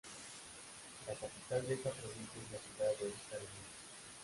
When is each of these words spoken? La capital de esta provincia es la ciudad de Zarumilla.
La 1.05 1.13
capital 1.13 1.67
de 1.67 1.75
esta 1.75 1.91
provincia 1.91 2.41
es 2.43 2.51
la 2.51 2.57
ciudad 2.57 2.89
de 2.89 3.13
Zarumilla. 3.29 3.69